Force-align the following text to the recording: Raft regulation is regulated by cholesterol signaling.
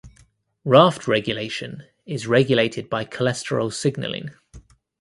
Raft 0.65 1.07
regulation 1.07 1.83
is 2.07 2.25
regulated 2.25 2.89
by 2.89 3.05
cholesterol 3.05 3.71
signaling. 3.71 4.31